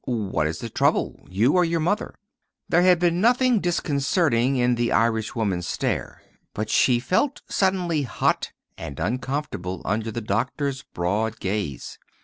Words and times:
"What 0.05 0.47
is 0.47 0.57
the 0.57 0.69
trouble, 0.71 1.19
you 1.29 1.53
or 1.53 1.63
your 1.63 1.79
mother?" 1.79 2.15
There 2.67 2.81
had 2.81 2.97
been 2.97 3.21
nothing 3.21 3.59
disconcerting 3.59 4.55
in 4.55 4.73
the 4.73 4.91
Irish 4.91 5.35
woman's 5.35 5.67
stare; 5.67 6.23
but 6.55 6.71
she 6.71 6.99
felt 6.99 7.43
suddenly 7.47 8.01
hot 8.01 8.51
and 8.79 8.99
uncomfortable 8.99 9.83
under 9.85 10.09
the 10.09 10.19
doctor's 10.19 10.81
broad 10.81 11.39
gaze. 11.39 11.99